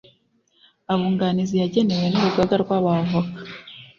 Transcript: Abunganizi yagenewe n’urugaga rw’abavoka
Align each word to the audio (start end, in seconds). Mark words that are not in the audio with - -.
Abunganizi 0.93 1.55
yagenewe 1.61 2.05
n’urugaga 2.09 2.55
rw’abavoka 2.63 3.39